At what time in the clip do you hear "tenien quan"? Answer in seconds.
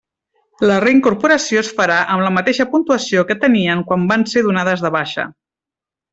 3.45-4.09